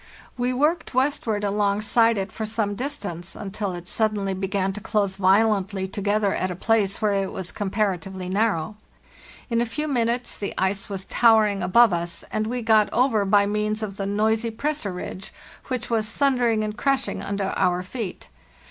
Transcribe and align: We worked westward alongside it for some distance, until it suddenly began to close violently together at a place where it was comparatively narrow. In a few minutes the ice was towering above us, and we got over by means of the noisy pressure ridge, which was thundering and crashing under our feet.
We 0.35 0.51
worked 0.51 0.95
westward 0.95 1.43
alongside 1.43 2.17
it 2.17 2.31
for 2.31 2.43
some 2.47 2.73
distance, 2.73 3.35
until 3.35 3.73
it 3.73 3.87
suddenly 3.87 4.33
began 4.33 4.73
to 4.73 4.81
close 4.81 5.15
violently 5.15 5.87
together 5.87 6.33
at 6.33 6.49
a 6.49 6.55
place 6.55 7.03
where 7.03 7.13
it 7.13 7.31
was 7.31 7.51
comparatively 7.51 8.27
narrow. 8.27 8.77
In 9.51 9.61
a 9.61 9.65
few 9.67 9.87
minutes 9.87 10.39
the 10.39 10.55
ice 10.57 10.89
was 10.89 11.05
towering 11.05 11.61
above 11.61 11.93
us, 11.93 12.23
and 12.31 12.47
we 12.47 12.63
got 12.63 12.91
over 12.91 13.25
by 13.25 13.45
means 13.45 13.83
of 13.83 13.97
the 13.97 14.07
noisy 14.07 14.49
pressure 14.49 14.91
ridge, 14.93 15.31
which 15.65 15.91
was 15.91 16.09
thundering 16.11 16.63
and 16.63 16.75
crashing 16.75 17.21
under 17.21 17.53
our 17.55 17.83
feet. 17.83 18.27